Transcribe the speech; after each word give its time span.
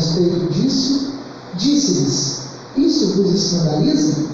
respeito 0.00 0.52
disso, 0.52 1.12
disse-lhes: 1.54 2.40
Isso 2.76 3.06
vos 3.14 3.34
escandaliza? 3.34 4.24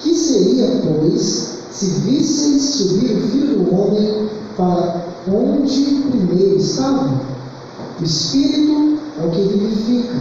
Que 0.00 0.14
seria, 0.14 0.82
pois, 0.82 1.48
se 1.72 1.86
visseis 1.86 2.62
subir 2.62 3.16
o 3.16 3.28
Filho 3.28 3.64
do 3.64 3.74
Homem 3.74 4.28
para 4.56 5.06
onde 5.28 6.02
primeiro 6.10 6.56
estava? 6.56 7.20
O 8.00 8.04
Espírito 8.04 8.98
é 9.18 9.26
o 9.26 9.30
que 9.30 9.42
vivifica, 9.42 10.14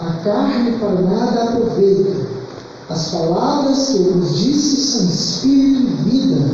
a 0.00 0.12
carne 0.24 0.72
para 0.78 1.00
nada 1.02 1.42
aproveita. 1.44 2.42
As 2.88 3.08
palavras 3.08 3.88
que 3.88 3.96
eu 3.96 4.12
vos 4.14 4.38
disse 4.38 4.76
são 4.76 5.06
Espírito 5.06 5.82
e 5.82 6.10
vida, 6.10 6.50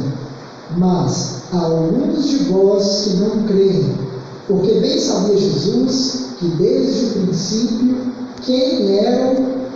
mas 0.77 1.43
há 1.53 1.59
alguns 1.59 2.29
de 2.29 2.37
vós 2.45 3.03
que 3.05 3.17
não 3.17 3.43
creem, 3.45 4.08
porque 4.49 4.81
bem 4.81 4.99
sabia 4.99 5.37
Jesus 5.37 6.29
que 6.39 6.47
desde 6.47 7.05
o 7.05 7.23
princípio 7.27 7.97
quem 8.43 8.99
eram 8.99 9.35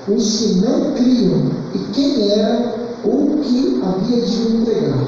os 0.09 0.37
que 0.39 0.55
não 0.55 0.93
criam 0.93 1.43
e 1.75 1.79
quem 1.93 2.31
era 2.31 2.75
o 3.05 3.39
que 3.43 3.81
havia 3.83 4.23
de 4.23 4.57
entregar. 4.57 5.05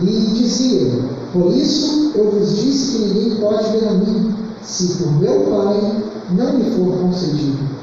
E 0.00 0.04
dizia: 0.04 0.90
Por 1.32 1.52
isso 1.52 2.10
eu 2.16 2.30
vos 2.30 2.56
disse 2.56 2.98
que 2.98 3.04
ninguém 3.04 3.36
pode 3.36 3.70
ver 3.70 3.88
a 3.88 3.92
mim, 3.92 4.34
se 4.62 4.94
por 4.94 5.12
meu 5.20 5.40
Pai 5.42 6.02
não 6.30 6.58
me 6.58 6.70
for 6.72 6.98
concedido. 6.98 7.76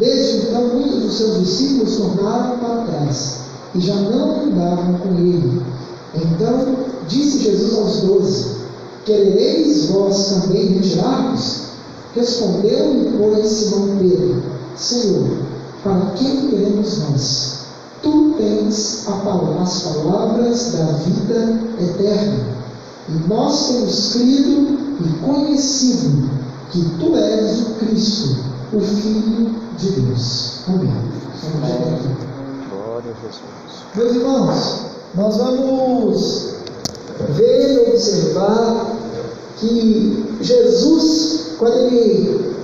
Desde 0.00 0.48
então, 0.48 0.66
muitos 0.66 1.02
dos 1.02 1.14
seus 1.14 1.38
discípulos 1.38 1.96
tornaram 1.96 2.58
para 2.58 2.84
trás 2.86 3.38
e 3.74 3.80
já 3.80 3.94
não 3.94 4.42
andavam 4.42 4.98
com 4.98 5.10
ele. 5.16 5.62
Então 6.14 6.76
disse 7.06 7.44
Jesus 7.44 7.78
aos 7.78 8.00
doze: 8.00 8.63
Querereis 9.04 9.86
vós 9.86 10.26
também 10.28 10.74
retirar-vos? 10.74 11.64
Respondeu-lhe, 12.14 13.12
pois, 13.18 13.46
Simão 13.46 13.98
Pedro: 13.98 14.42
Senhor, 14.76 15.38
para 15.82 16.12
quem 16.16 16.48
queremos 16.48 16.98
nós? 16.98 17.54
Tu 18.02 18.34
tens 18.38 19.06
as 19.08 19.82
palavras 19.82 20.72
da 20.72 20.84
vida 20.84 21.60
eterna. 21.80 22.54
E 23.08 23.28
nós 23.28 23.68
temos 23.68 24.12
crido 24.12 24.78
e 25.00 25.24
conhecido 25.24 26.30
que 26.70 26.82
tu 26.98 27.16
és 27.16 27.60
o 27.60 27.64
Cristo, 27.74 28.36
o 28.72 28.80
Filho 28.80 29.54
de 29.78 29.90
Deus. 30.00 30.60
Amém. 30.68 30.92
Glória 32.70 33.10
a 33.10 33.26
Jesus. 33.26 33.42
Meus 33.94 34.14
irmãos, 34.14 34.80
nós 35.14 35.36
vamos 35.36 36.54
ver 37.36 37.74
e 37.74 37.90
observar 37.90 39.03
que 39.58 40.24
Jesus, 40.40 41.56
quando 41.58 41.76
ele 41.76 42.54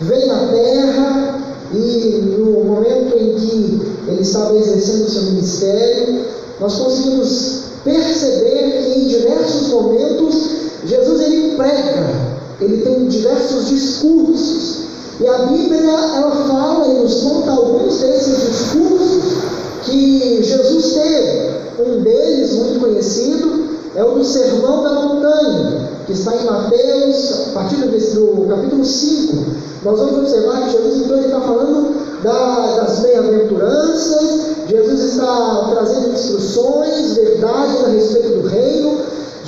veio 0.00 0.26
na 0.28 0.46
terra 0.48 1.40
e 1.72 2.36
no 2.38 2.64
momento 2.64 3.16
em 3.16 3.34
que 3.34 3.80
ele 4.08 4.22
estava 4.22 4.56
exercendo 4.56 5.06
o 5.06 5.10
seu 5.10 5.22
ministério, 5.24 6.24
nós 6.60 6.76
conseguimos 6.76 7.62
perceber 7.84 8.82
que 8.82 8.98
em 8.98 9.08
diversos 9.08 9.68
momentos 9.68 10.48
Jesus 10.84 11.20
ele 11.20 11.56
prega, 11.56 12.06
ele 12.60 12.82
tem 12.82 13.06
diversos 13.06 13.68
discursos. 13.68 14.78
E 15.20 15.26
a 15.26 15.38
Bíblia 15.38 15.80
ela 15.80 16.30
fala 16.48 16.86
e 16.86 17.00
nos 17.00 17.22
conta 17.22 17.50
alguns 17.50 17.98
desses 17.98 18.38
discursos 18.48 19.22
que 19.84 20.42
Jesus 20.42 20.92
teve. 20.94 21.58
Um 21.80 22.00
deles, 22.02 22.52
muito 22.52 22.80
conhecido, 22.80 23.68
é 23.94 24.04
o 24.04 24.12
do 24.12 24.24
Sermão 24.24 24.82
da 24.82 24.92
Montanha, 24.94 25.87
que 26.08 26.14
está 26.14 26.34
em 26.34 26.44
Mateus, 26.46 27.48
a 27.48 27.52
partir 27.52 27.76
do, 27.76 27.86
do 27.86 28.48
capítulo 28.48 28.82
5. 28.82 29.36
Nós 29.84 29.98
vamos 29.98 30.18
observar 30.20 30.62
que 30.62 30.70
Jesus 30.70 31.02
então 31.02 31.20
está 31.20 31.40
falando 31.42 32.22
da, 32.22 32.76
das 32.76 33.00
bem-aventuranças, 33.00 34.40
Jesus 34.66 35.00
está 35.02 35.68
trazendo 35.70 36.14
instruções, 36.14 37.12
verdades 37.12 37.84
a 37.84 37.88
respeito 37.88 38.40
do 38.40 38.48
reino. 38.48 38.98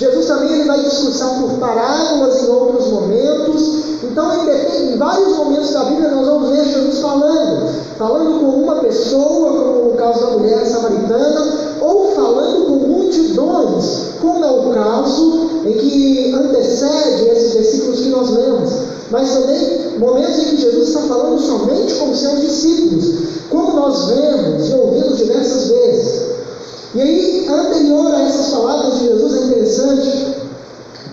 Jesus 0.01 0.25
também 0.25 0.51
ele 0.51 0.65
vai 0.65 0.83
discursar 0.83 1.39
por 1.39 1.59
parábolas 1.59 2.43
em 2.43 2.49
outros 2.49 2.87
momentos. 2.87 3.85
Então, 4.03 4.33
em, 4.49 4.97
vários 4.97 5.37
momentos 5.37 5.71
da 5.75 5.85
Bíblia, 5.85 6.09
nós 6.09 6.27
vamos 6.27 6.49
ver 6.49 6.65
Jesus 6.65 7.01
falando, 7.01 7.69
falando 7.99 8.41
com 8.41 8.47
uma 8.63 8.77
pessoa, 8.77 9.53
como 9.53 9.91
no 9.91 9.97
caso 9.97 10.21
da 10.21 10.31
mulher 10.39 10.65
samaritana, 10.65 11.77
ou 11.83 12.13
falando 12.13 12.65
com 12.65 12.89
multidões, 12.89 14.15
como 14.23 14.43
é 14.43 14.51
o 14.51 14.71
caso 14.71 15.51
em 15.67 15.73
que 15.75 16.35
antecede 16.35 17.29
esses 17.29 17.53
versículos 17.53 18.01
que 18.01 18.09
nós 18.09 18.31
lemos. 18.31 18.73
Mas 19.11 19.35
também 19.35 19.99
momentos 19.99 20.39
em 20.39 20.57
que 20.57 20.63
Jesus 20.63 20.89
está 20.89 21.01
falando 21.01 21.39
somente 21.43 21.95
com 21.97 22.15
seus 22.15 22.41
discípulos, 22.41 23.15
como 23.51 23.75
nós 23.75 24.07
vemos 24.07 24.71
e 24.71 24.75
ouvimos 24.75 25.19
diversas 25.19 25.69
vezes. 25.69 26.00
E 26.93 27.01
aí, 27.01 27.47
anterior 27.49 28.15
a 28.15 28.23
essas 28.23 28.53
palavras 28.53 28.99
de 28.99 29.07
Jesus, 29.07 29.37
é 29.37 29.45
interessante 29.45 30.37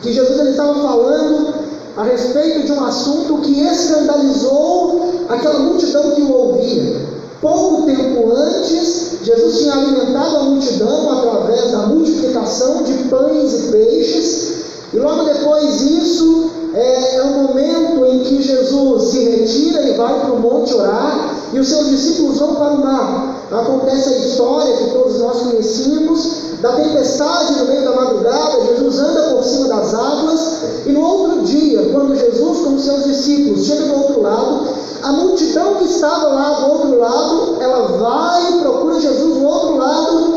que 0.02 0.12
Jesus 0.12 0.40
ele 0.40 0.50
estava 0.52 0.74
falando 0.74 1.54
a 1.96 2.04
respeito 2.04 2.66
de 2.66 2.72
um 2.72 2.84
assunto 2.84 3.38
que 3.42 3.62
escandalizou 3.62 5.26
aquela 5.30 5.60
multidão 5.60 6.12
que 6.12 6.22
o 6.22 6.32
ouvia. 6.32 6.96
Pouco 7.42 7.86
tempo 7.86 8.32
antes, 8.34 9.20
Jesus 9.24 9.60
tinha 9.60 9.74
alimentado 9.74 10.38
a 10.38 10.44
multidão 10.44 11.12
através 11.12 11.72
da 11.72 11.80
multiplicação 11.80 12.82
de 12.82 12.94
pães 13.10 13.54
e 13.54 13.72
peixes, 13.72 14.54
e 14.94 14.98
logo 14.98 15.26
depois 15.26 15.80
disso 15.80 16.52
é, 16.74 17.16
é 17.16 17.22
o 17.24 17.44
momento 17.44 18.06
em 18.06 18.20
que 18.20 18.42
Jesus 18.42 19.04
se 19.10 19.24
retira 19.24 19.88
e 19.88 19.94
vai 19.94 20.20
para 20.20 20.34
o 20.34 20.40
monte 20.40 20.74
orar, 20.74 21.36
e 21.54 21.60
os 21.60 21.68
seus 21.68 21.88
discípulos 21.90 22.38
vão 22.38 22.56
para 22.56 22.72
o 22.72 22.78
mar. 22.80 23.48
Acontece 23.52 24.10
a 24.10 24.18
história 24.18 24.78
que 24.78 24.92
todos 24.92 25.20
nós 25.20 25.40
conhecemos, 25.40 26.48
da 26.62 26.74
tempestade 26.74 27.60
no 27.60 27.66
meio 27.66 27.84
da 27.84 27.96
madrugada, 27.96 28.66
Jesus 28.66 29.00
anda 29.00 29.36
por 29.36 29.44
cima 29.44 29.68
das 29.68 29.94
águas, 29.94 30.40
e 30.86 30.92
no 30.92 31.02
outro 31.02 31.42
dia, 31.44 31.90
quando 31.94 32.16
Jesus 32.16 32.58
com 32.60 32.76
os 32.76 32.84
seus 32.84 33.04
discípulos 33.06 33.66
chega 33.66 33.86
do 33.86 33.96
outro 33.96 34.22
lado, 34.22 34.68
a 35.04 35.12
multidão 35.12 35.76
que 35.76 35.86
estava 35.86 36.28
lá 36.28 36.50
do 36.60 36.72
outro 36.72 37.00
lado, 37.00 37.58
ela 37.62 37.88
vai 37.98 38.54
e 38.54 38.60
procura 38.60 39.00
Jesus 39.00 39.36
do 39.36 39.46
outro 39.46 39.78
lado 39.78 40.34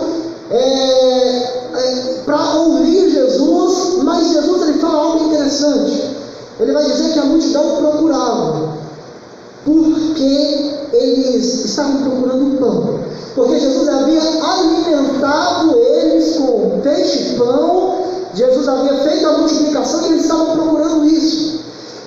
é, 0.51 0.57
é, 1.75 2.23
para 2.25 2.55
ouvir 2.55 3.11
Jesus, 3.11 4.03
mas 4.03 4.33
Jesus 4.33 4.69
ele 4.69 4.79
fala 4.79 4.99
algo 4.99 5.25
interessante. 5.25 6.20
Ele 6.61 6.73
vai 6.73 6.85
dizer 6.85 7.13
que 7.13 7.19
a 7.19 7.25
multidão 7.25 7.77
procurava, 7.77 8.75
porque 9.65 10.71
eles 10.93 11.65
estavam 11.65 12.03
procurando 12.03 12.59
pão. 12.59 13.01
Porque 13.35 13.59
Jesus 13.59 13.89
havia 13.89 14.21
alimentado 14.21 15.79
eles 15.79 16.37
com 16.37 16.81
peixe 16.83 17.19
e 17.19 17.37
pão, 17.37 18.05
Jesus 18.35 18.69
havia 18.69 18.95
feito 18.97 19.27
a 19.27 19.39
multiplicação 19.39 20.03
e 20.03 20.13
eles 20.13 20.23
estavam 20.23 20.57
procurando 20.57 21.07
isso. 21.07 21.61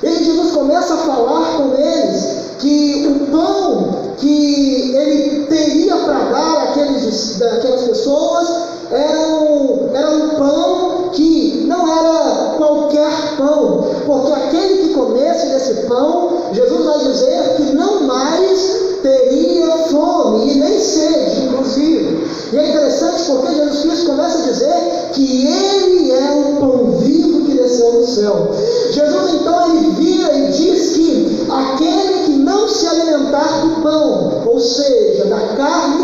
E 0.03 0.24
Jesus 0.24 0.52
começa 0.52 0.94
a 0.94 0.97
falar 0.97 1.58
com 1.58 1.74
eles 1.75 2.44
que 2.59 3.08
o 3.08 3.31
pão 3.31 4.13
que 4.18 4.96
ele 4.96 5.46
teria 5.47 5.96
para 5.96 6.19
dar 6.30 6.63
àqueles, 6.63 7.42
àquelas 7.42 7.81
pessoas 7.81 8.47
era 8.92 9.28
um, 9.30 9.90
era 9.94 10.09
um 10.12 10.30
pão 10.30 11.09
que 11.12 11.66
não 11.68 11.88
era 11.88 12.56
qualquer 12.58 13.38
pão, 13.38 13.83
porque 14.06 14.31
aquele 14.31 14.88
que 14.88 14.94
comesse 14.94 15.47
desse 15.47 15.74
pão, 15.88 16.41
Jesus 16.52 16.86
vai 16.86 17.00
dizer 17.00 17.56
que 17.58 17.75
não 17.75 18.03
mais 18.03 18.84
teria 19.02 19.78
fome 19.90 20.53
e 20.53 20.56
nem 20.56 20.80
sede, 20.80 21.46
inclusive. 21.46 22.28
E 22.53 22.58
é 22.58 22.69
interessante 22.69 23.24
porque 23.31 23.56
Jesus 23.56 23.81
Cristo 23.81 24.06
começa 24.06 24.38
a 24.38 24.52
dizer 24.52 25.09
que 25.13 25.47
Ele 25.47 26.12
é 26.12 26.31
o 26.31 26.59
pão 26.59 26.92
vivo 27.00 27.46
que 27.46 27.58
desceu 27.58 27.92
do 27.94 28.08
céu. 28.08 28.52
Jesus 28.92 29.33
então 29.33 29.72
ele 29.72 29.89
vira 29.92 30.33
e 30.36 30.51
diz 30.51 30.94
que 30.94 31.48
aquele 31.50 32.24
que 32.25 32.31
não 32.31 32.68
se 32.68 32.88
alimentar 32.88 33.66
do 33.66 33.81
pão, 33.81 34.44
ou 34.45 34.60
seja, 34.60 35.25
da 35.25 35.39
carne 35.56 36.03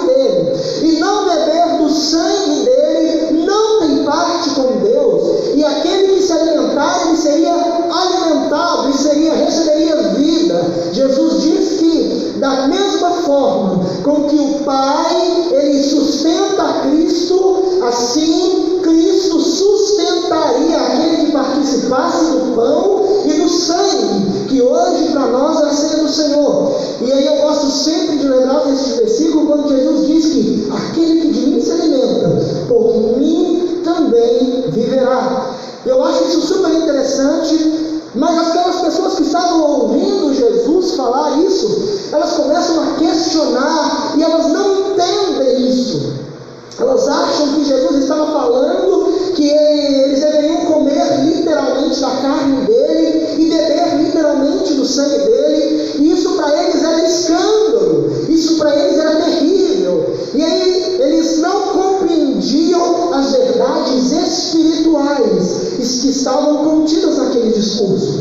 forma 13.39 13.85
com 14.03 14.23
que 14.27 14.35
o 14.35 14.59
Pai 14.65 15.47
ele 15.51 15.83
sustenta 15.83 16.81
Cristo, 16.83 17.79
assim 17.87 18.79
Cristo 18.83 19.39
sustentaria 19.39 20.77
aquele 20.77 21.25
que 21.25 21.31
participasse 21.31 22.25
do 22.31 22.55
pão 22.55 23.05
e 23.25 23.33
do 23.41 23.49
sangue, 23.49 24.47
que 24.47 24.61
hoje 24.61 25.11
para 25.11 25.27
nós 25.27 25.61
é 25.61 25.73
ceia 25.73 26.03
do 26.03 26.09
Senhor. 26.09 26.75
E 27.01 27.11
aí 27.11 27.25
eu 27.25 27.35
gosto 27.41 27.67
sempre 27.71 28.17
de 28.17 28.27
lembrar 28.27 28.65
desse 28.65 28.97
versículo 28.97 29.47
quando 29.47 29.69
Jesus 29.69 30.07
diz 30.07 30.25
que 30.25 30.69
aquele 30.71 31.08
acham 47.39 47.53
que 47.55 47.65
Jesus 47.65 48.03
estava 48.03 48.25
falando 48.27 49.33
que 49.33 49.49
eles 49.49 50.19
deveriam 50.19 50.57
comer 50.65 51.23
literalmente 51.23 52.01
da 52.01 52.09
carne 52.09 52.65
dele 52.65 53.35
e 53.37 53.45
beber 53.49 54.03
literalmente 54.03 54.73
do 54.73 54.85
sangue 54.85 55.17
dele. 55.19 55.91
E 55.99 56.11
isso 56.11 56.33
para 56.33 56.63
eles 56.63 56.83
era 56.83 57.07
escândalo, 57.07 58.11
isso 58.27 58.57
para 58.57 58.75
eles 58.75 58.99
era 58.99 59.15
terrível. 59.15 60.13
E 60.35 60.43
aí 60.43 60.97
eles 60.99 61.37
não 61.39 61.61
compreendiam 61.67 63.13
as 63.13 63.31
verdades 63.31 64.11
espirituais 64.11 65.69
que 66.01 66.09
estavam 66.09 66.57
contidas 66.57 67.17
naquele 67.17 67.51
discurso. 67.51 68.18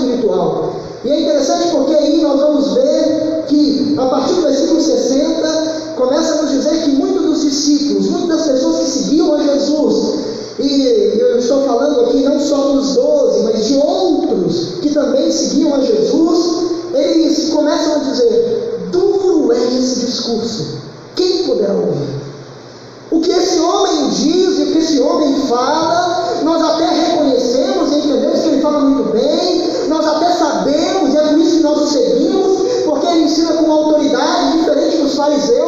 espiritual. 0.00 0.74
E 1.04 1.10
é 1.10 1.20
interessante 1.20 1.70
porque 1.70 1.94
aí 1.94 2.20
nós 2.22 2.40
vamos 2.40 2.72
ver 2.74 3.44
que, 3.46 3.94
a 3.98 4.06
partir 4.06 4.34
do 4.34 4.42
versículo 4.42 4.80
60, 4.80 5.94
começa 5.96 6.34
a 6.34 6.42
nos 6.42 6.50
dizer 6.50 6.82
que 6.84 6.90
muitos 6.90 7.22
dos 7.24 7.40
discípulos, 7.42 8.08
muitas 8.08 8.38
das 8.38 8.48
pessoas 8.48 8.78
que 8.78 8.90
seguiam 8.90 9.34
a 9.34 9.42
Jesus, 9.42 10.14
e 10.58 11.18
eu 11.18 11.38
estou 11.38 11.62
falando 11.62 12.00
aqui 12.02 12.22
não 12.22 12.38
só 12.38 12.72
dos 12.72 12.94
doze, 12.94 13.40
mas 13.44 13.66
de 13.66 13.76
outros 13.78 14.74
que 14.82 14.90
também 14.90 15.30
seguiam 15.30 15.74
a 15.74 15.80
Jesus, 15.80 16.19
mas 35.30 35.59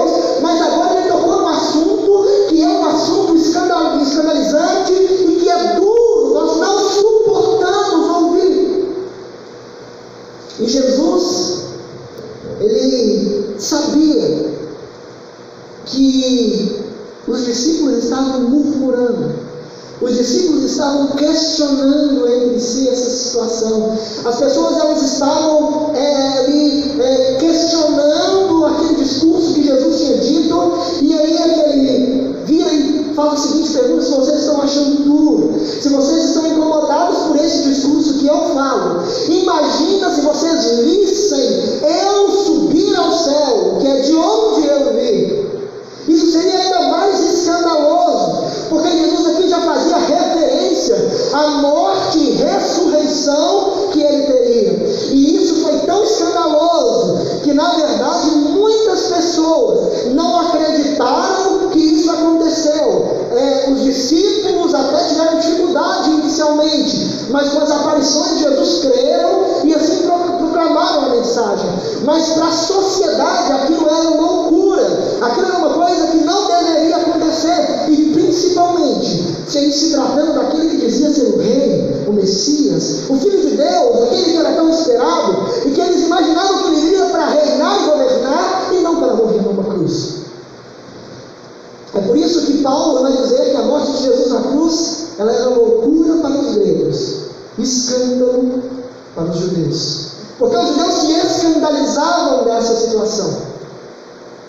os 99.32 99.40
judeus. 99.40 100.06
Porque 100.38 100.56
os 100.56 100.68
judeus 100.68 100.94
se 100.94 101.12
escandalizavam 101.12 102.44
dessa 102.44 102.74
situação. 102.76 103.52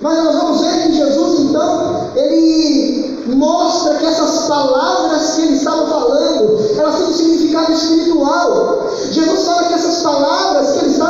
Mas 0.01 0.24
nós 0.24 0.35
vamos 0.35 0.62
ver 0.62 0.83
que 0.83 0.94
Jesus, 0.94 1.39
então, 1.39 2.12
ele 2.15 3.24
mostra 3.27 3.95
que 3.95 4.06
essas 4.06 4.47
palavras 4.47 5.31
que 5.31 5.41
ele 5.41 5.56
estava 5.56 5.85
falando, 5.88 6.59
elas 6.77 6.95
têm 6.95 7.07
um 7.07 7.13
significado 7.13 7.71
espiritual. 7.71 8.89
Jesus 9.12 9.44
fala 9.45 9.63
que 9.63 9.74
essas 9.74 10.03
palavras 10.03 10.71
que 10.71 10.80
ele 10.80 10.91
estava 10.91 11.02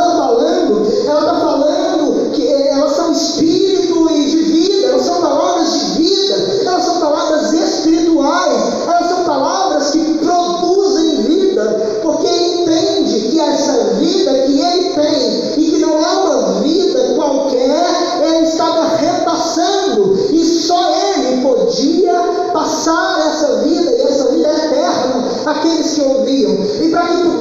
eles 25.94 26.00
ouviam. 26.00 26.57
E 26.81 26.90
para 26.90 27.07
que 27.07 27.32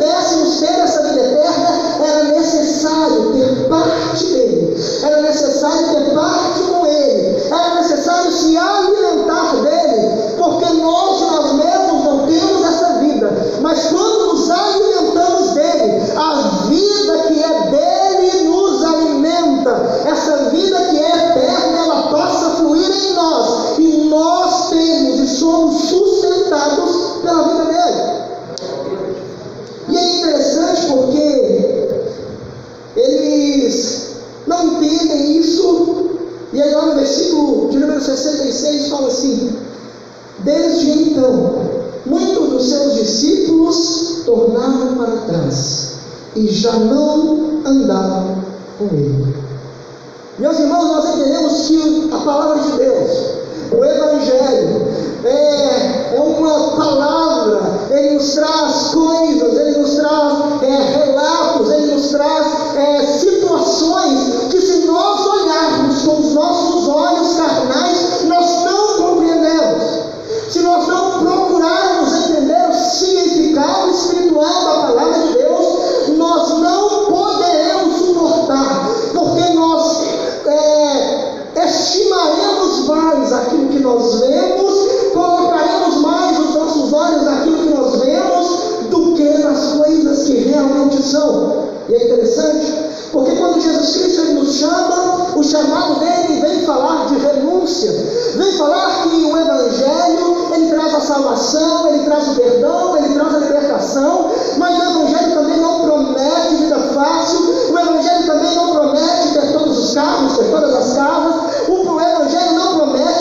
aquilo 82.92 83.68
que 83.68 83.78
nós 83.80 84.20
vemos, 84.20 84.74
colocaremos 85.12 85.96
mais 85.96 86.38
os 86.38 86.54
nossos 86.54 86.92
olhos 86.92 87.22
naquilo 87.22 87.58
que 87.58 87.74
nós 87.74 87.96
vemos 88.00 88.48
do 88.90 89.14
que 89.14 89.28
nas 89.38 89.72
coisas 89.72 90.24
que 90.24 90.34
realmente 90.34 91.02
são. 91.02 91.72
E 91.88 91.94
é 91.94 92.04
interessante, 92.04 92.72
porque 93.10 93.32
quando 93.32 93.60
Jesus 93.60 93.96
Cristo 93.96 94.34
nos 94.34 94.54
chama, 94.54 95.32
o 95.36 95.42
chamado 95.42 95.98
dele 96.00 96.40
vem 96.40 96.60
falar 96.64 97.06
de 97.06 97.18
renúncia, 97.18 97.90
vem 98.36 98.52
falar 98.52 99.02
que 99.02 99.24
o 99.24 99.36
Evangelho 99.36 100.36
ele 100.54 100.68
traz 100.68 100.94
a 100.94 101.00
salvação, 101.00 101.88
ele 101.88 102.04
traz 102.04 102.28
o 102.28 102.34
perdão, 102.34 102.96
ele 102.96 103.14
traz 103.14 103.34
a 103.34 103.38
libertação, 103.38 104.30
mas 104.58 104.78
o 104.78 104.82
Evangelho 104.82 105.34
também 105.34 105.56
não 105.58 105.80
promete 105.80 106.54
vida 106.56 106.78
fácil, 106.94 107.40
o 107.72 107.78
Evangelho 107.78 108.26
também 108.26 108.54
não 108.54 108.70
promete 108.72 109.32
ter 109.32 109.52
todos 109.52 109.78
os 109.78 109.94
carros, 109.94 110.36
ter 110.36 110.50
todas 110.50 110.74
as 110.74 110.96
casas, 110.96 111.51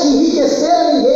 te 0.01 0.07
enriquecer 0.07 0.71
a 0.71 0.93
ninguém. 0.93 1.10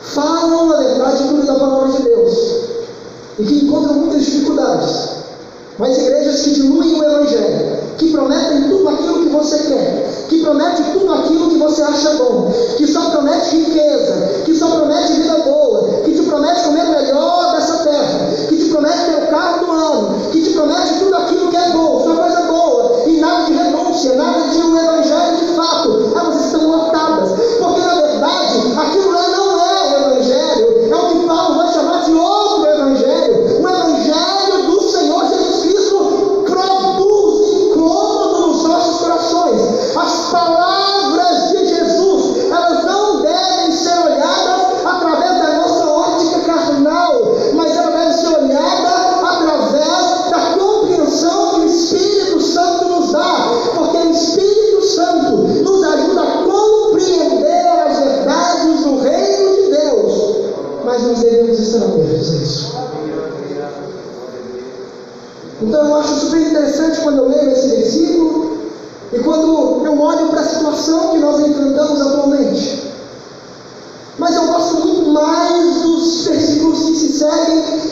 falam, 0.00 0.66
na 0.68 0.76
verdade, 0.76 1.28
tudo 1.28 1.46
da 1.46 1.54
palavra 1.54 1.92
de 1.92 2.02
Deus 2.02 2.58
e 3.38 3.44
que 3.44 3.64
encontram 3.64 3.94
muitas 3.94 4.24
dificuldades. 4.24 5.08
Mas 5.78 5.96
igrejas 5.96 6.42
que 6.42 6.50
diluem 6.50 7.00
o 7.00 7.04
Evangelho, 7.04 7.78
que 7.98 8.10
prometem 8.10 8.68
tudo 8.68 8.88
aquilo 8.88 9.22
que 9.22 9.28
você 9.28 9.58
quer, 9.58 10.26
que 10.28 10.40
promete 10.42 10.82
tudo 10.92 11.12
aquilo 11.12 11.50
que 11.50 11.56
você 11.56 11.82
acha 11.82 12.14
bom, 12.14 12.52
que 12.76 12.86
só 12.86 13.10
promete 13.10 13.56
riqueza, 13.56 14.42
que 14.44 14.54
só 14.56 14.68
promete 14.70 15.12
vida 15.12 15.38
boa, 15.44 16.02
que 16.04 16.12
te 16.12 16.22
promete 16.22 16.64
comer 16.64 16.82
o 16.82 16.90
melhor 16.90 17.54
dessa 17.54 17.84
terra, 17.84 18.28
que 18.48 18.56
te 18.56 18.70
promete 18.70 18.98
ter 19.04 19.22
o 19.22 19.26
carro 19.28 19.66
do 19.66 19.72
ano, 19.72 20.30
que 20.32 20.42
te 20.42 20.50
promete 20.50 20.98
tudo 20.98 21.14
aquilo 21.14 21.48
que 21.48 21.56
é 21.56 21.70
bom, 21.70 22.02
só 22.04 22.22
coisa 22.22 22.40
boa, 22.42 23.02
e 23.06 23.20
nada 23.20 23.44
de 23.44 23.52
renúncia, 23.52 24.14
nada 24.16 24.48
de 24.48 24.67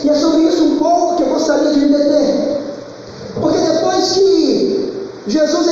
E 0.07 0.09
é 0.09 0.13
sobre 0.13 0.43
isso 0.43 0.63
um 0.63 0.77
pouco 0.77 1.17
que 1.17 1.23
eu 1.23 1.27
gostaria 1.27 1.69
de 1.69 1.79
me 1.81 1.89
deter. 1.89 2.61
Porque 3.41 3.57
depois 3.57 4.13
que 4.13 4.93
Jesus 5.27 5.67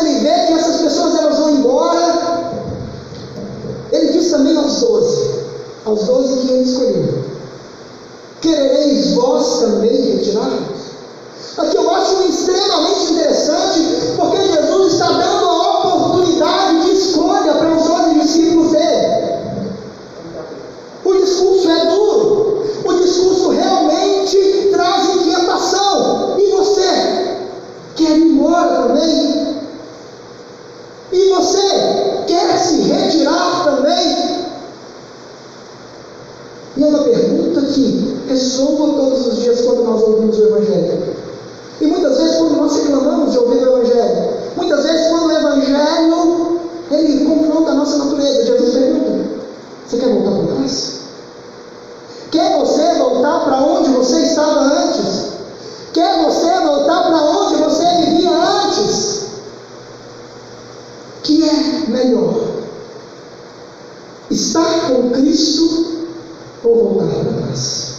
voltar 66.75 67.07
para 67.07 67.33
trás. 67.33 67.95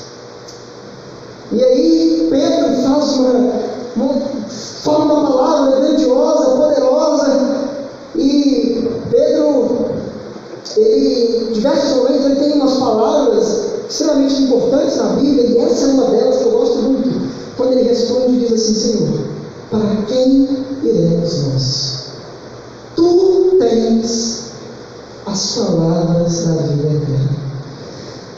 E 1.53 1.63
aí 1.63 2.29
Pedro 2.31 2.83
faz 2.83 3.13
uma, 3.17 3.53
uma 3.97 4.21
forma 4.83 5.15
uma 5.15 5.31
palavra 5.31 5.81
grandiosa, 5.81 6.51
poderosa, 6.51 7.57
e 8.17 8.89
Pedro, 9.11 9.87
ele, 10.77 11.51
diversos 11.53 11.97
momentos, 11.97 12.27
ele 12.27 12.37
tem 12.37 12.53
umas 12.55 12.75
palavras 12.75 13.67
extremamente 13.89 14.43
importantes 14.43 14.97
na 14.97 15.09
Bíblia, 15.11 15.47
e 15.47 15.59
essa 15.59 15.87
é 15.87 15.89
uma 15.93 16.07
delas 16.07 16.37
que 16.39 16.45
eu 16.45 16.51
gosto 16.51 16.79
muito, 16.79 17.31
quando 17.57 17.73
ele 17.73 17.89
responde 17.89 18.37
e 18.37 18.41
diz 18.41 18.53
assim, 18.53 18.75
Senhor, 18.75 19.19
para 19.71 20.03
quem 20.07 20.49
iremos 20.83 21.45
nós? 21.45 22.07
Tu 22.97 23.57
tens 23.59 24.51
as 25.27 25.57
palavras 25.57 26.47
da 26.47 26.53
vida 26.63 26.89
eterna. 26.89 27.46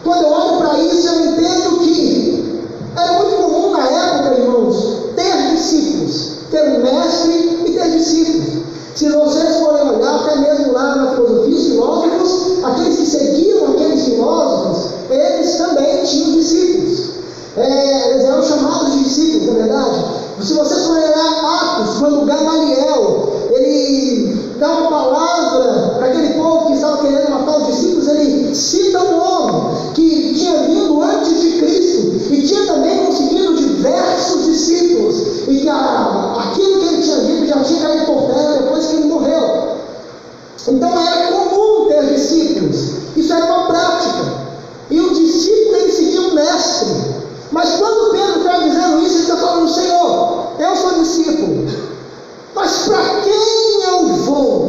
Quando 0.09 0.23
eu 0.23 0.33
olho 0.33 0.57
para 0.57 0.79
isso, 0.79 1.07
eu 1.07 1.21
entendo 1.21 1.81
que 1.81 2.63
era 2.97 3.13
muito 3.19 3.37
comum 3.43 3.73
na 3.73 3.87
época, 3.91 4.41
irmãos, 4.41 5.01
ter 5.15 5.55
discípulos, 5.55 6.31
ter 6.51 6.63
um 6.63 6.83
mestre 6.83 7.63
e 7.67 7.73
ter 7.73 7.91
discípulos. 7.91 8.65
Se 8.95 9.11
vocês 9.11 9.57
forem 9.57 9.83
olhar, 9.83 10.15
até 10.15 10.37
mesmo 10.37 10.73
lá 10.73 10.97
na 10.97 11.11
filosofia, 11.11 11.55
os 11.55 11.67
filósofos, 11.67 12.65
aqueles 12.65 12.97
que 12.97 13.05
seguiam 13.05 13.67
aqueles 13.67 14.05
filósofos, 14.07 14.93
eles 15.11 15.57
também 15.59 16.03
tinham 16.05 16.31
discípulos. 16.39 17.11
É, 17.59 18.11
eles 18.11 18.25
eram 18.25 18.43
chamados 18.43 18.93
de 18.93 19.05
discípulos, 19.05 19.47
na 19.49 19.53
é 19.53 19.63
verdade. 19.63 20.05
Se 20.41 20.55
vocês 20.55 20.87
forem 20.87 21.05
olhar 21.05 21.81
Atos, 21.83 21.99
quando 21.99 22.25
Gamaliel, 22.25 23.33
ele 23.51 24.55
dá 24.59 24.69
uma 24.69 24.89
palavra 24.89 25.97
para 25.99 26.07
aquele 26.07 26.33
povo 26.33 26.69
que 26.69 26.73
estava 26.73 26.97
querendo 26.97 27.29
matar 27.29 27.59
os 27.59 27.67
discípulos, 27.67 28.09
ele 28.09 28.55
cita 28.55 29.01
um 29.01 29.21
homem 29.21 29.68
que 29.99 30.35
tinha 30.35 30.63
vindo 30.63 31.03
antes 31.03 31.41
de 31.41 31.59
Cristo 31.59 32.33
e 32.33 32.43
tinha 32.43 32.67
também 32.67 33.05
conseguido 33.07 33.57
diversos 33.57 34.45
discípulos, 34.45 35.17
e 35.49 35.61
que 35.61 35.69
aquilo 35.69 36.81
que 36.81 36.87
ele 36.87 37.03
tinha 37.03 37.17
vindo 37.19 37.47
já 37.47 37.61
tinha 37.65 37.81
caído 37.81 38.07
por 38.07 38.23
terra 38.33 38.59
depois 38.59 38.87
que 38.87 38.97
ele 38.97 39.05
morreu. 39.07 39.77
Então 40.69 40.89
era 40.89 41.33
comum 41.33 41.89
ter 41.89 42.15
discípulos, 42.15 42.77
isso 43.17 43.33
era 43.33 43.45
uma 43.47 43.67
prática. 43.67 44.49
E 44.91 45.01
o 45.01 45.15
discípulo 45.15 45.77
ele 45.77 45.93
seguia 45.93 46.21
o 46.21 46.35
mestre. 46.35 46.89
Mas 47.51 47.71
quando 47.77 48.13
Pedro 48.13 48.39
está 48.39 48.59
dizendo 48.59 49.03
isso, 49.03 49.15
ele 49.15 49.23
está 49.23 49.37
falando: 49.37 49.69
Senhor, 49.69 50.47
eu 50.59 50.77
sou 50.77 51.03
discípulo, 51.03 51.67
mas 52.55 52.73
para 52.87 53.21
quem 53.23 53.83
eu 53.87 54.07
vou? 54.25 54.68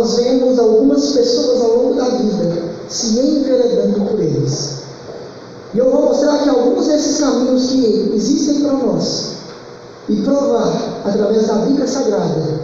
Nós 0.00 0.16
vemos 0.16 0.58
algumas 0.58 1.12
pessoas 1.12 1.60
ao 1.60 1.76
longo 1.76 1.94
da 1.94 2.08
vida 2.08 2.62
se 2.88 3.18
enveredando 3.18 4.00
por 4.00 4.18
eles. 4.18 4.80
E 5.74 5.78
eu 5.78 5.90
vou 5.90 6.06
mostrar 6.06 6.38
que 6.38 6.48
alguns 6.48 6.86
desses 6.86 7.20
caminhos 7.20 7.66
que 7.66 8.12
existem 8.14 8.62
para 8.62 8.72
nós 8.72 9.32
e 10.08 10.16
provar 10.22 11.02
através 11.04 11.46
da 11.46 11.54
Bíblia 11.56 11.86
Sagrada 11.86 12.60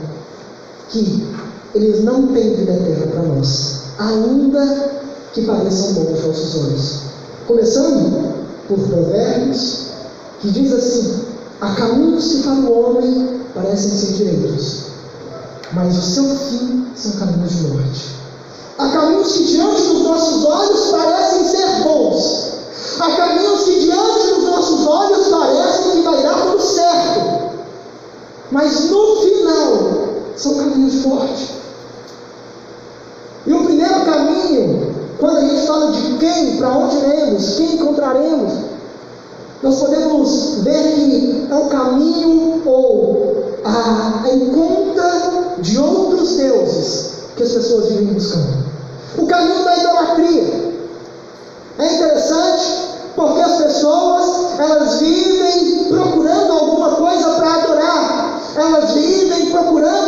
que 0.88 1.26
eles 1.74 2.02
não 2.04 2.28
têm 2.28 2.54
vida 2.54 2.72
eterna 2.72 3.06
para 3.08 3.22
nós, 3.24 3.80
ainda 3.98 4.90
que 5.34 5.42
pareçam 5.42 5.92
bons 5.92 6.08
aos 6.08 6.24
nossos 6.24 6.64
olhos. 6.64 7.00
Começando 7.46 8.34
por 8.66 8.78
Provérbios, 8.78 9.88
que 10.40 10.50
diz 10.50 10.72
assim: 10.72 11.20
há 11.60 11.74
caminhos 11.74 12.32
que 12.32 12.42
para 12.44 12.54
o 12.54 12.80
homem 12.80 13.40
parecem 13.54 13.90
ser 13.90 14.12
direitos, 14.14 14.86
mas 15.72 15.96
o 15.96 16.02
seu 16.02 16.24
fim 16.36 16.86
são 16.94 17.12
caminhos 17.12 17.50
de 17.50 17.62
morte. 17.62 18.16
Há 18.78 18.88
caminhos 18.88 19.32
que 19.32 19.44
diante 19.44 19.82
dos 19.82 20.02
nossos 20.02 20.44
olhos 20.44 20.80
parecem 20.90 21.44
ser 21.44 21.82
bons. 21.82 22.46
Há 23.00 23.16
caminhos 23.16 23.62
que 23.64 23.80
diante 23.80 24.26
dos 24.28 24.44
nossos 24.44 24.86
olhos 24.86 25.28
parecem 25.28 25.90
que 25.92 26.02
vai 26.02 26.22
dar 26.22 26.34
tudo 26.34 26.60
certo. 26.60 27.46
Mas 28.50 28.90
no 28.90 29.16
final 29.16 30.06
são 30.36 30.54
caminhos 30.56 30.94
morte. 31.06 31.54
E 33.46 33.52
o 33.52 33.64
primeiro 33.64 34.04
caminho, 34.04 34.94
quando 35.18 35.36
a 35.38 35.40
gente 35.40 35.66
fala 35.66 35.92
de 35.92 36.18
quem, 36.18 36.56
para 36.58 36.68
onde 36.68 36.96
iremos, 36.96 37.54
quem 37.54 37.74
encontraremos, 37.74 38.52
nós 39.62 39.80
podemos 39.80 40.58
ver 40.62 40.82
que 40.94 41.48
é 41.50 41.54
o 41.54 41.66
caminho 41.66 42.62
ou 42.66 43.44
a, 43.64 44.22
a 44.24 44.34
encontra 44.34 45.56
de 45.58 45.78
outros 45.78 46.36
deuses 46.36 47.10
que 47.36 47.42
as 47.42 47.52
pessoas 47.52 47.88
vivem 47.88 48.14
buscando. 48.14 48.66
O 49.18 49.26
caminho 49.26 49.64
da 49.64 49.76
idolatria. 49.76 50.76
É 51.78 51.94
interessante 51.94 52.86
porque 53.14 53.40
as 53.40 53.62
pessoas 53.62 54.58
elas 54.58 55.00
vivem 55.00 55.84
procurando 55.88 56.52
alguma 56.52 56.90
coisa 56.96 57.30
para 57.30 57.54
adorar, 57.54 58.40
elas 58.56 58.92
vivem 58.92 59.50
procurando 59.50 60.05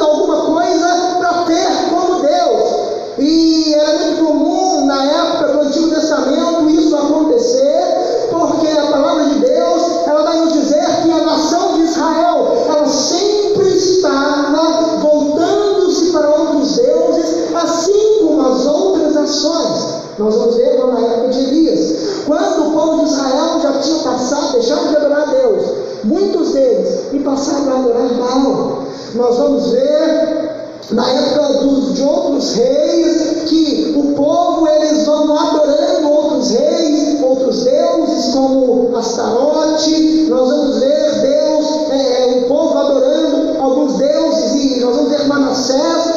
e 27.13 27.19
passaram 27.21 27.73
a 27.73 27.79
adorar 27.79 28.09
Baal. 28.15 28.83
Nós 29.15 29.37
vamos 29.37 29.71
ver 29.71 30.49
na 30.91 31.07
época 31.11 31.53
dos, 31.65 31.95
de 31.95 32.03
outros 32.03 32.55
reis, 32.55 33.45
que 33.47 33.95
o 33.97 34.15
povo 34.15 34.67
eles 34.69 35.05
vão 35.05 35.37
adorando 35.37 36.11
outros 36.11 36.51
reis, 36.51 37.23
outros 37.23 37.65
deuses, 37.65 38.33
como 38.33 38.97
Astarote, 38.97 40.27
nós 40.29 40.49
vamos 40.49 40.79
ver 40.79 41.21
Deus, 41.21 41.91
é, 41.91 42.43
o 42.45 42.49
povo 42.49 42.79
adorando 42.79 43.63
alguns 43.63 43.95
deuses, 43.95 44.65
e 44.65 44.81
nós 44.81 44.97
vamos 44.97 45.11
ver 45.11 45.27
Manassés 45.27 46.08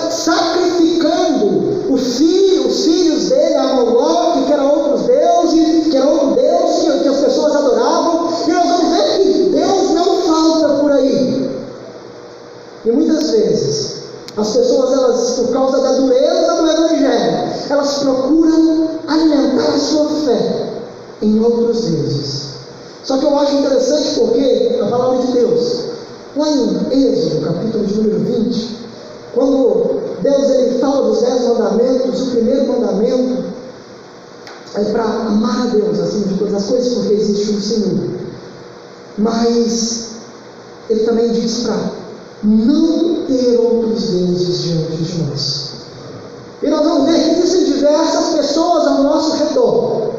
em 21.21 21.39
outros 21.39 21.85
deuses. 21.85 22.51
Só 23.03 23.17
que 23.17 23.25
eu 23.25 23.37
acho 23.39 23.55
interessante 23.55 24.19
porque 24.19 24.79
a 24.81 24.85
palavra 24.85 25.25
de 25.25 25.31
Deus, 25.33 25.83
lá 26.35 26.49
em 26.49 27.11
Êxodo, 27.11 27.45
capítulo 27.45 27.85
de 27.85 27.95
número 27.95 28.19
20, 28.19 28.77
quando 29.33 30.01
Deus 30.21 30.49
ele 30.49 30.79
fala 30.79 31.07
dos 31.07 31.21
dez 31.21 31.41
mandamentos, 31.47 32.21
o 32.21 32.31
primeiro 32.31 32.67
mandamento 32.67 33.43
é 34.75 34.83
para 34.85 35.03
amar 35.03 35.67
a 35.67 35.69
Deus 35.71 35.99
acima 35.99 36.27
de 36.27 36.37
todas 36.37 36.53
as 36.53 36.65
coisas, 36.65 36.93
porque 36.93 37.13
existe 37.13 37.51
um 37.51 37.61
Senhor. 37.61 38.09
Mas 39.17 40.11
ele 40.89 41.03
também 41.03 41.31
diz 41.31 41.61
para 41.61 41.91
não 42.43 43.25
ter 43.25 43.57
outros 43.57 44.09
deuses 44.11 44.61
diante 44.61 44.97
de 44.97 45.23
nós. 45.23 45.71
E 46.61 46.69
nós 46.69 46.81
vamos 46.81 47.09
ver 47.09 47.23
que 47.23 47.29
existem 47.31 47.73
diversas 47.73 48.35
pessoas 48.35 48.87
ao 48.87 49.03
nosso 49.03 49.35
redor 49.43 50.10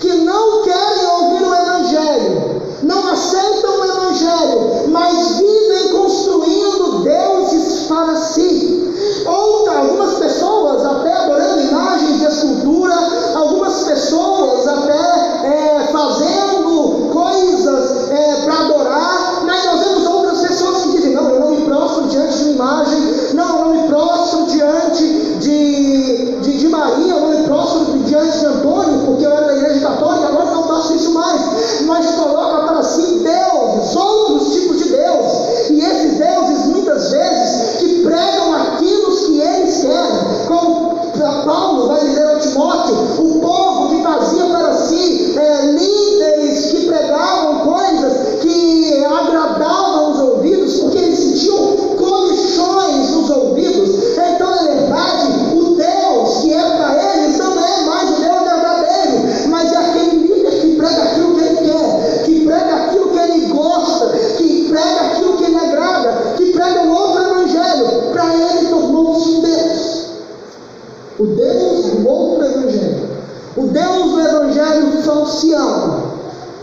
que 0.00 0.12
não 0.14 0.62
querem 0.62 1.06
ouvir 1.06 1.42
o 1.44 1.54
Evangelho, 1.54 2.62
não 2.82 3.08
aceitam 3.08 3.80
o 3.80 3.84
Evangelho, 3.84 4.88
mas 4.88 5.36
vivem 5.36 5.88
construindo 5.92 7.02
deuses 7.04 7.86
para 7.86 8.16
si. 8.16 9.24
Ou 9.26 9.60
algumas 9.68 10.14
pessoas 10.14 10.84
até 10.84 11.12
adorando 11.12 11.60
imagens 11.60 12.19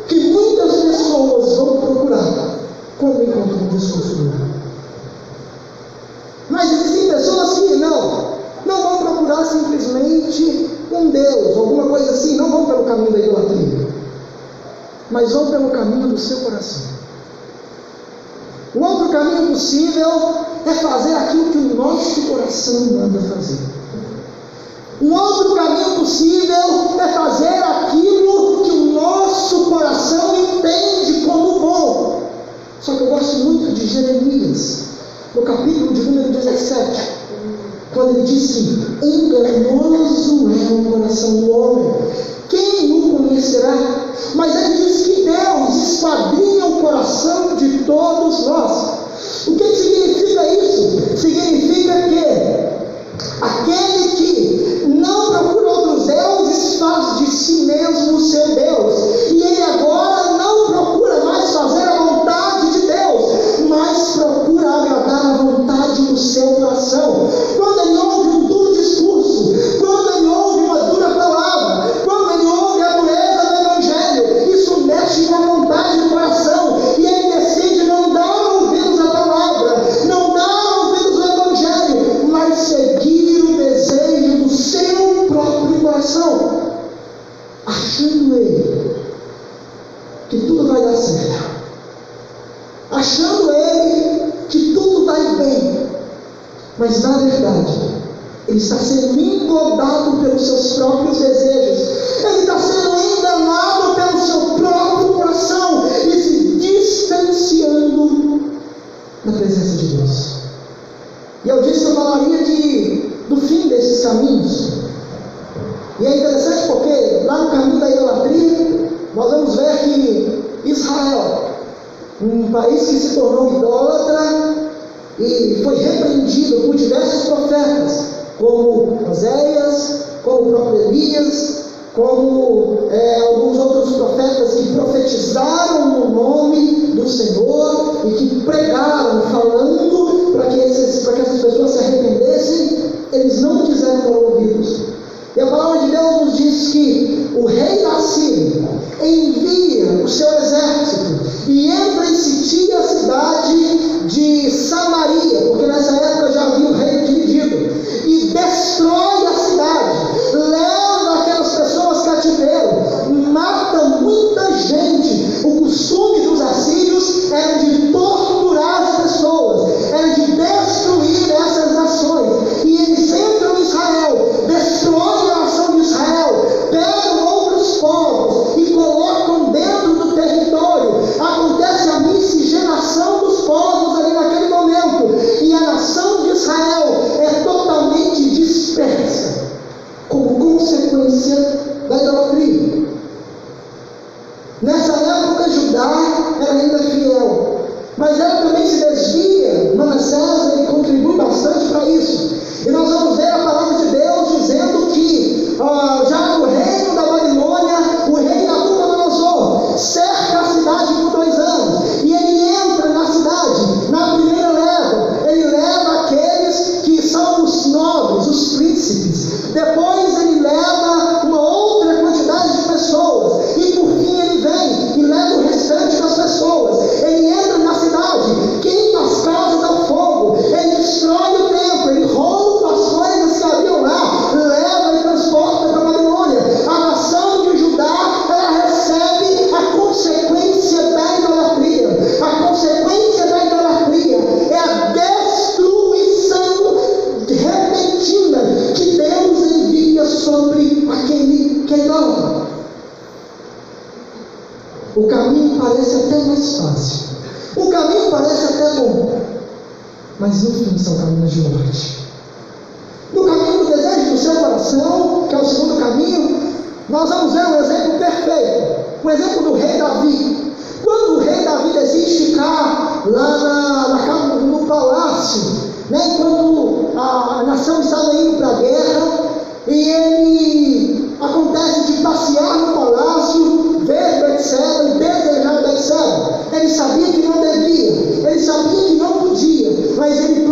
Que 0.08 0.32
muitas 0.32 0.72
pessoas 0.76 1.58
vão 1.58 1.82
procurar 1.82 2.58
quando 3.00 3.24
encontram 3.24 3.68
duro. 3.68 4.48
Mas 6.50 6.72
existem 6.72 7.10
pessoas 7.10 7.60
que 7.60 7.76
não, 7.76 8.38
não 8.66 8.82
vão 8.84 8.98
procurar 8.98 9.46
simplesmente 9.46 10.70
um 10.92 11.10
Deus, 11.10 11.58
alguma 11.58 11.88
coisa 11.88 12.12
assim, 12.12 12.38
não 12.38 12.50
vão 12.50 12.66
pelo 12.66 12.86
caminho 12.86 13.12
da 13.12 13.20
idolatria, 13.20 13.88
mas 15.12 15.32
vão 15.34 15.48
pelo 15.48 15.70
caminho 15.70 16.08
do 16.08 16.18
seu 16.18 16.38
coração. 16.40 16.98
O 18.76 18.84
outro 18.84 19.10
caminho 19.10 19.48
possível 19.48 20.12
é 20.66 20.74
fazer 20.74 21.14
aquilo 21.16 21.52
que 21.52 21.58
o 21.58 21.76
nosso 21.76 22.22
coração 22.24 22.86
manda 22.92 23.20
fazer. 23.22 23.60
Um 25.02 25.14
outro 25.14 25.56
caminho 25.56 26.00
possível 26.00 27.00
é 27.00 27.08
fazer 27.10 27.57
Só 32.88 32.96
que 32.96 33.04
eu 33.04 33.08
gosto 33.08 33.36
muito 33.40 33.74
de 33.74 33.86
Jeremias, 33.86 34.84
no 35.36 35.42
capítulo 35.42 35.94
de 35.94 36.04
número 36.04 36.30
17, 36.30 37.02
quando 37.94 38.12
ele 38.12 38.24
disse: 38.24 38.60
assim, 39.02 39.26
Enganoso 39.26 40.50
é 40.50 40.74
o 40.74 40.92
coração 40.94 41.36
do 41.36 41.52
homem, 41.52 41.96
quem 42.48 42.94
o 42.94 43.28
conhecerá? 43.28 44.06
Mas 44.36 44.56
ele 44.56 44.86
diz 44.86 45.02
que 45.02 45.24
Deus 45.24 45.76
espadrinha 45.76 46.66
o 46.66 46.80
coração 46.80 47.58
de 47.58 47.80
todos 47.80 48.46
nós. 48.46 48.94
O 49.48 49.56
que 49.58 49.76
significa 49.76 50.48
isso? 50.48 51.18
Significa 51.18 51.94
que 52.04 52.24
aquele 53.42 54.10
que 54.16 54.86
não 54.96 55.32
procura 55.34 55.72
outros 55.72 56.08
deuses 56.08 56.76
faz 56.76 57.18
de 57.18 57.32
si 57.32 57.64
mesmo 57.64 58.16
o 58.16 58.22
seu 58.22 58.47
do 66.14 66.18
seu 66.18 66.48
coração. 66.54 67.30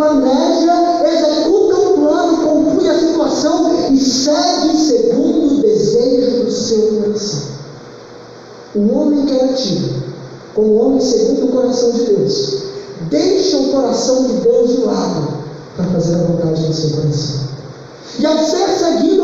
planeja, 0.06 1.02
executa 1.04 1.80
um 1.80 1.92
plano, 1.94 2.36
compõe 2.38 2.88
a 2.88 2.98
situação 2.98 3.92
e 3.92 3.98
segue 3.98 4.76
segundo 4.76 5.58
o 5.58 5.62
desejo 5.62 6.44
do 6.44 6.50
seu 6.50 7.00
coração. 7.00 7.42
O 8.74 8.98
homem 8.98 9.26
que 9.26 9.32
é 9.32 9.38
era 9.42 9.52
tido 9.54 10.06
como 10.54 10.76
homem 10.76 11.00
segundo 11.00 11.46
o 11.46 11.52
coração 11.52 11.90
de 11.92 12.04
Deus, 12.04 12.62
deixa 13.10 13.58
o 13.58 13.72
coração 13.72 14.24
de 14.24 14.32
Deus 14.34 14.70
de 14.70 14.80
lado 14.82 15.28
para 15.76 15.86
fazer 15.86 16.14
a 16.14 16.18
vontade 16.18 16.62
do 16.62 16.72
seu 16.72 16.90
coração. 16.96 17.46
E 18.18 18.26
ao 18.26 18.38
ser 18.38 18.68
seguido, 18.68 19.15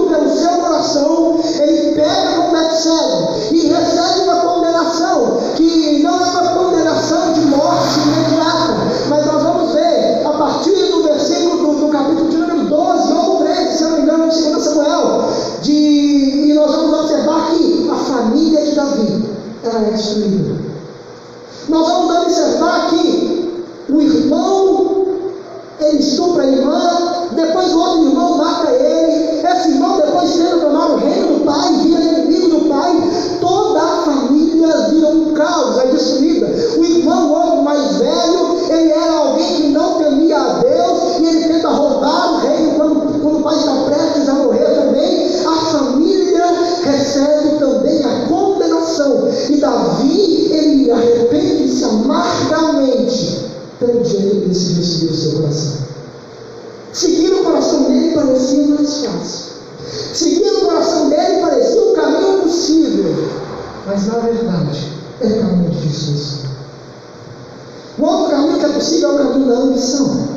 Seguir 56.92 57.32
o 57.32 57.44
coração 57.44 57.84
dele 57.84 58.14
parecia 58.14 58.66
mais 58.66 59.04
fácil. 59.04 59.52
Seguir 60.14 60.50
o 60.50 60.60
coração 60.66 61.08
dele 61.08 61.40
parecia 61.40 61.82
um 61.82 61.94
caminho 61.94 62.42
possível. 62.42 63.14
Mas 63.86 64.06
na 64.06 64.18
verdade, 64.18 64.92
é 65.20 65.28
caminho 65.28 65.70
de 65.70 65.88
destruição. 65.88 66.50
O 67.98 68.04
outro 68.04 68.30
caminho 68.30 68.58
que 68.58 68.64
é 68.64 68.68
possível 68.68 69.10
é 69.10 69.14
o 69.14 69.18
caminho 69.18 69.48
da 69.48 69.58
ambição. 69.58 70.28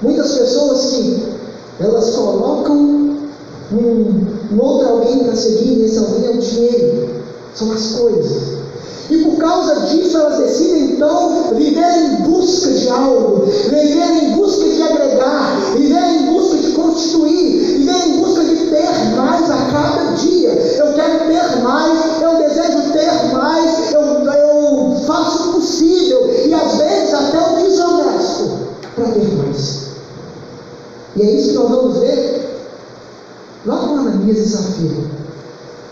Muitas 0.00 0.32
pessoas 0.32 0.86
que 0.86 1.28
elas 1.80 2.10
colocam 2.14 2.76
um, 3.72 4.26
um 4.52 4.60
outro 4.60 4.88
alguém 4.88 5.18
para 5.24 5.36
seguir, 5.36 5.84
esse 5.84 5.98
alguém 5.98 6.26
é 6.26 6.30
o 6.30 6.38
dinheiro, 6.38 7.10
são 7.54 7.72
as 7.72 7.86
coisas. 7.92 8.58
E 9.10 9.24
por 9.24 9.36
causa 9.36 9.86
disso 9.86 10.16
elas 10.16 10.38
decidem 10.38 10.92
então 10.92 11.54
viver 11.54 11.98
em 11.98 12.16
busca 12.22 12.70
de 12.70 12.88
algo, 12.88 13.46
viver 13.46 14.22
em 14.22 14.32
busca 14.32 14.68
de 14.68 14.77
agregar, 15.28 15.72
viver 15.76 16.04
em 16.04 16.26
busca 16.26 16.56
de 16.56 16.72
constituir, 16.72 17.58
viver 17.58 18.08
em 18.08 18.18
busca 18.18 18.44
de 18.44 18.56
ter 18.56 19.16
mais 19.16 19.50
a 19.50 19.56
cada 19.70 20.12
dia. 20.12 20.50
Eu 20.50 20.94
quero 20.94 21.18
ter 21.26 21.62
mais, 21.62 22.22
eu 22.22 22.36
desejo 22.36 22.92
ter 22.92 23.32
mais, 23.32 23.92
eu, 23.92 24.00
eu 24.00 24.96
faço 25.06 25.50
o 25.50 25.52
possível 25.54 26.30
e 26.46 26.54
às 26.54 26.76
vezes 26.76 27.14
até 27.14 27.38
o 27.38 27.56
desonesto 27.56 28.58
para 28.94 29.04
ter 29.06 29.34
mais. 29.36 29.88
E 31.16 31.22
é 31.22 31.30
isso 31.32 31.48
que 31.50 31.54
nós 31.54 31.70
vamos 31.70 31.98
ver 31.98 32.48
lá 33.66 33.76
com 33.76 33.98
Ananias 33.98 34.38
e 34.38 34.48
Safira. 34.48 35.18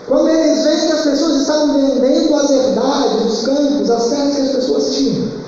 Quando 0.07 0.29
eles 0.29 0.63
veem 0.63 0.87
que 0.87 0.93
as 0.93 1.01
pessoas 1.01 1.41
estavam 1.41 1.75
vendendo 1.75 2.35
as 2.37 2.49
verdades, 2.49 3.25
os 3.27 3.45
campos, 3.45 3.91
as 3.91 4.09
terras 4.09 4.37
que 4.37 4.41
as 4.43 4.49
pessoas 4.51 4.95
tinham, 4.95 5.46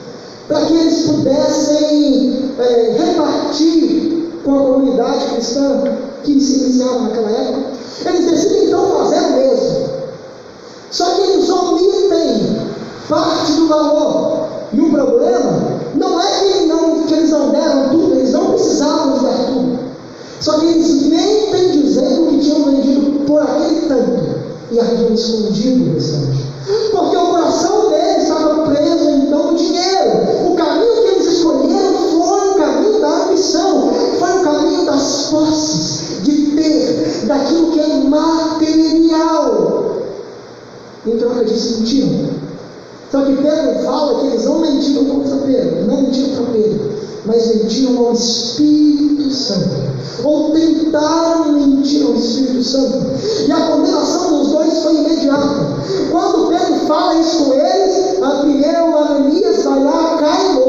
para 0.49 0.63
que 0.63 0.73
eles 0.73 1.03
pudessem 1.03 2.53
é, 2.59 2.97
repartir 2.99 4.31
com 4.43 4.59
a 4.59 4.63
comunidade 4.63 5.27
cristã 5.35 5.83
que 6.25 6.41
se 6.41 6.65
iniciava 6.65 7.01
naquela 7.01 7.31
época, 7.31 7.67
eles 8.07 8.31
decidem 8.31 8.65
então 8.65 8.91
fazer 8.99 9.21
o 9.21 9.33
mesmo. 9.33 9.89
Só 10.91 11.05
que 11.05 11.21
eles 11.21 11.49
omitem 11.51 12.69
parte 13.09 13.53
do 13.53 13.69
valor. 13.69 14.49
E 14.73 14.81
o 14.81 14.91
problema 14.91 15.79
não 15.95 16.21
é 16.21 16.27
que, 16.27 16.67
não, 16.67 17.03
que 17.05 17.15
eles 17.15 17.31
não 17.31 17.51
deram 17.51 17.89
tudo, 17.91 18.15
eles 18.15 18.33
não 18.33 18.53
precisavam 18.53 19.19
de 19.19 19.25
dar 19.25 19.47
tudo. 19.47 19.79
Só 20.41 20.59
que 20.59 20.67
eles 20.67 21.03
mentem 21.07 21.83
dizendo 21.83 22.31
que 22.31 22.39
tinham 22.39 22.65
vendido 22.65 23.25
por 23.27 23.43
aquele 23.43 23.89
tanto 23.89 24.39
e 24.71 24.81
haviam 24.81 25.15
escondido 25.15 25.91
o 25.91 25.95
restante. 25.95 26.47
Fala 43.89 44.21
que 44.21 44.27
eles 44.27 44.45
não 44.45 44.59
mentiram 44.59 45.05
contra 45.07 45.37
Pedro, 45.39 45.87
não 45.87 46.03
mentiram 46.03 46.37
para 46.37 46.53
Pedro, 46.53 46.91
mas 47.25 47.55
mentiram 47.57 48.07
ao 48.07 48.13
Espírito 48.13 49.31
Santo 49.31 49.89
ou 50.25 50.51
tentaram 50.51 51.53
mentir 51.53 52.05
ao 52.05 52.15
Espírito 52.15 52.63
Santo. 52.63 52.99
E 53.47 53.53
a 53.53 53.61
condenação 53.69 54.39
dos 54.39 54.49
dois 54.49 54.79
foi 54.79 54.97
imediata. 54.97 55.67
Quando 56.11 56.49
Pedro 56.49 56.75
fala 56.87 57.15
isso 57.15 57.45
com 57.45 57.55
eles, 57.55 58.23
a 58.23 58.31
primeiro 58.41 58.97
Ananias 58.97 59.65
vai 59.65 59.85
lá, 59.85 60.17
cai 60.19 60.53
morto, 60.55 60.68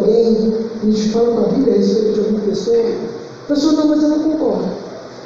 alguém, 0.00 0.54
a 0.82 0.86
gente 0.86 1.08
fala 1.10 1.34
com 1.34 1.40
a 1.40 1.48
Bíblia 1.48 1.74
a 1.74 1.78
respeito 1.78 2.12
de 2.12 2.20
alguma 2.20 2.40
pessoa, 2.40 2.76
a 3.44 3.48
pessoa, 3.48 3.72
não, 3.74 3.86
mas 3.88 4.02
eu 4.02 4.08
não 4.08 4.18
concordo. 4.18 4.64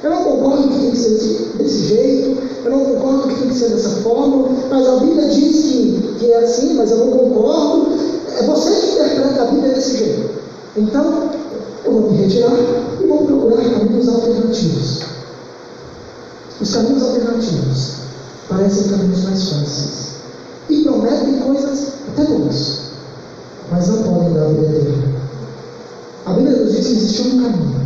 Eu 0.03 0.11
não 0.11 0.25
concordo 0.25 0.68
que 0.68 0.79
tem 0.81 0.91
que 0.91 0.97
ser 0.97 1.53
desse 1.57 1.79
jeito, 1.87 2.43
eu 2.64 2.70
não 2.70 2.85
concordo 2.85 3.29
que 3.29 3.41
tem 3.41 3.49
que 3.49 3.55
ser 3.55 3.68
dessa 3.70 3.89
forma, 4.03 4.49
mas 4.68 4.87
a 4.87 4.97
Bíblia 4.97 5.29
diz 5.29 5.62
que, 5.62 6.14
que 6.18 6.33
é 6.33 6.45
assim, 6.45 6.75
mas 6.75 6.91
eu 6.91 6.99
não 6.99 7.11
concordo. 7.11 7.93
É 8.37 8.43
você 8.43 8.70
que 8.70 8.93
interpreta 8.93 9.43
a 9.43 9.47
Bíblia 9.47 9.75
desse 9.75 9.97
jeito. 9.97 10.31
Então, 10.77 11.31
eu 11.85 11.93
vou 11.93 12.11
me 12.11 12.16
retirar 12.18 12.53
e 13.01 13.07
vou 13.07 13.27
procurar 13.27 13.62
caminhos 13.62 14.09
alternativos. 14.09 15.03
Os 16.61 16.75
caminhos 16.75 17.03
alternativos 17.03 17.95
parecem 18.49 18.89
caminhos 18.89 19.25
mais 19.25 19.49
fáceis 19.49 20.05
e 20.68 20.83
prometem 20.83 21.39
coisas 21.41 21.89
até 22.09 22.25
boas, 22.25 22.81
homem 24.25 24.35
da 24.35 24.47
vida 24.49 24.77
eterna. 24.77 25.14
A 26.27 26.33
Bíblia 26.33 26.57
nos 26.57 26.72
diz 26.72 26.87
que 26.87 26.93
existe 26.93 27.22
um 27.29 27.43
caminho. 27.43 27.85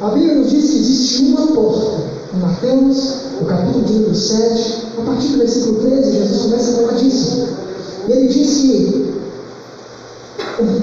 A 0.00 0.08
Bíblia 0.08 0.34
nos 0.36 0.50
diz 0.50 0.70
que 0.70 0.76
existe 0.78 1.22
uma 1.24 1.46
porta. 1.48 2.10
Em 2.34 2.38
Mateus, 2.38 3.14
o 3.40 3.44
capítulo 3.44 3.84
de 3.84 3.92
número 3.94 4.14
7, 4.14 4.86
a 4.98 5.02
partir 5.02 5.28
do 5.28 5.38
versículo 5.38 5.80
13, 5.80 6.12
Jesus 6.12 6.42
começa 6.42 6.70
a 6.70 6.74
falar 6.74 6.92
disso. 6.92 7.48
E 8.08 8.12
ele 8.12 8.28
diz 8.28 8.58
que 8.58 9.10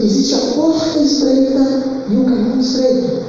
existe 0.03 0.35
a 0.35 0.53
porta 0.55 0.99
estreita 0.99 1.83
e 2.09 2.15
o 2.15 2.21
um 2.21 2.25
caminho 2.25 2.59
estreito. 2.59 3.23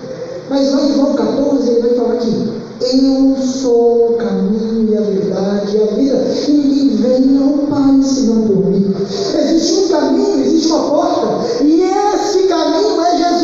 Mas 0.50 0.72
lá 0.72 0.82
em 0.82 0.94
João 0.94 1.14
14 1.14 1.70
ele 1.70 1.80
vai 1.80 1.94
falar 1.94 2.16
que 2.16 2.57
eu 2.80 3.36
sou 3.42 4.10
o 4.10 4.14
caminho 4.14 4.88
e 4.88 4.96
a 4.96 5.00
verdade 5.00 5.76
e 5.76 5.82
a 5.82 5.86
vida. 5.86 6.24
Ninguém 6.48 6.96
vem 6.96 7.38
ao 7.42 7.66
Pai 7.66 8.02
senão 8.04 8.42
por 8.42 8.66
mim. 8.66 8.94
Existe 9.02 9.80
um 9.80 9.88
caminho, 9.88 10.40
existe 10.44 10.68
uma 10.68 10.88
porta, 10.88 11.64
e 11.64 11.82
esse 11.82 12.42
caminho 12.44 13.00
é 13.02 13.18
Jesus. 13.18 13.37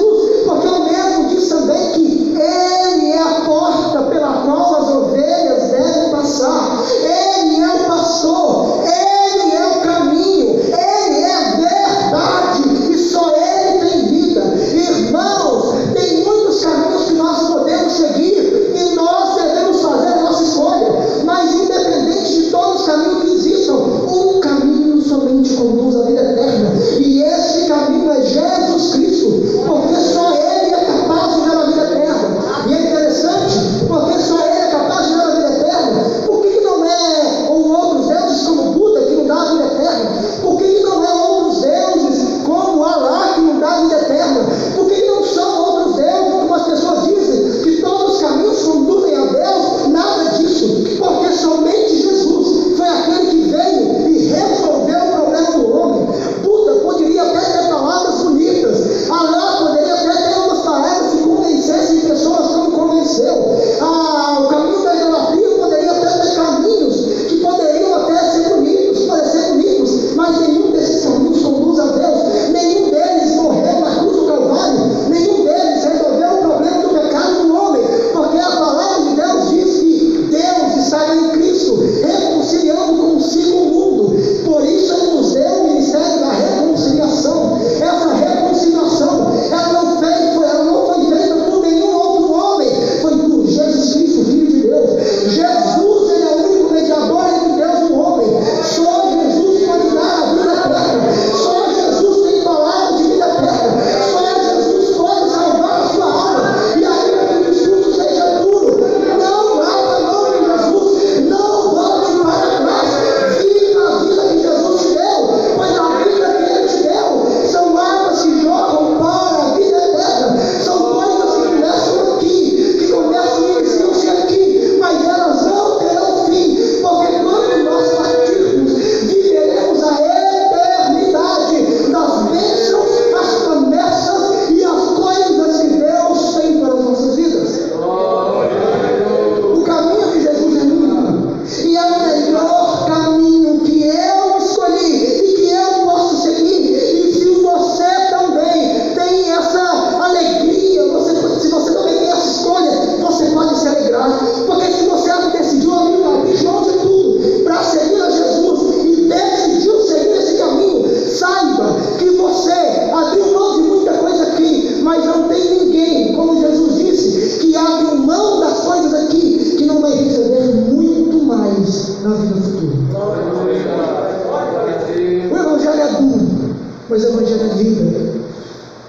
Mas 176.94 177.02
o 177.02 177.08
Evangelho 177.08 177.54
livra. 177.56 178.14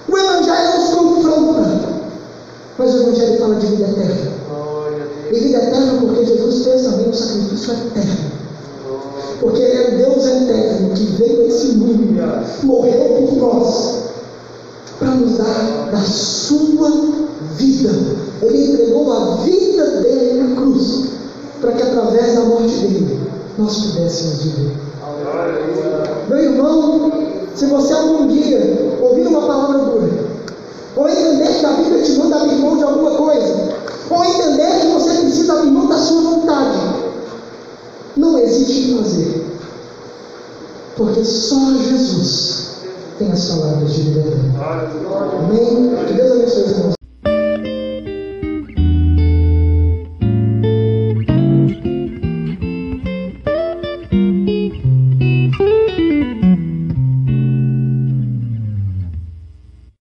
O 0.08 0.16
Evangelho 0.16 0.80
nos 0.80 0.94
confronta, 0.94 1.90
Mas 2.78 2.94
o 2.94 2.98
Evangelho 3.02 3.40
fala 3.40 3.56
de 3.56 3.66
vida 3.66 3.84
eterna. 3.86 4.32
E 5.32 5.40
vida 5.40 5.58
eterna 5.58 6.02
porque 6.02 6.24
Jesus 6.24 6.66
fez 6.66 6.84
também 6.84 7.10
um 7.10 7.14
sacrifício 7.14 7.74
eterno. 7.74 8.32
Porque 9.42 9.60
Ele 9.60 9.78
é 9.78 9.92
Deus 10.06 10.24
eterno 10.24 10.94
que 10.94 11.04
veio 11.18 11.42
a 11.42 11.48
esse 11.48 11.68
mundo, 11.78 12.06
morreu 12.62 13.28
por 13.28 13.38
nós, 13.38 13.96
para 15.00 15.10
nos 15.16 15.38
dar 15.40 15.90
da 15.92 16.02
sua 16.02 16.92
vida. 17.58 17.90
Ele 18.44 18.66
entregou 18.68 19.12
a 19.14 19.36
vida 19.38 19.84
dele 20.02 20.44
na 20.44 20.56
cruz, 20.56 21.06
para 21.60 21.72
que 21.72 21.82
através 21.82 22.36
da 22.36 22.42
morte 22.42 22.78
dele 22.82 23.20
nós 23.58 23.78
pudéssemos 23.78 24.44
viver. 24.44 24.85
precisando 32.06 32.34
abrir 32.36 32.58
mão 32.58 32.78
de 32.78 32.84
alguma 32.84 33.12
coisa, 33.12 33.76
ou 34.10 34.24
entender 34.24 34.80
que 34.80 34.88
você 34.88 35.22
precisa 35.22 35.54
abrir 35.54 35.72
mão 35.72 35.88
da 35.88 35.98
sua 35.98 36.22
vontade. 36.22 36.78
Não 38.16 38.38
existe 38.38 38.96
fazer, 38.96 39.46
porque 40.96 41.26
só 41.26 41.74
Jesus 41.74 42.76
tem 43.18 43.32
as 43.32 43.46
palavras 43.46 43.92
de 43.92 44.02
vida. 44.04 44.34
Amém? 45.40 46.06
Que 46.08 46.14
Deus 46.14 46.32
abençoe 46.32 46.64
os 46.64 46.72
irmãos. 46.72 46.95